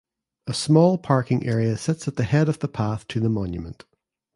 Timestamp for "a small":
0.47-0.97